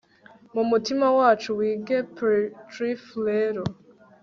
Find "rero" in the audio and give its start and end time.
3.27-3.63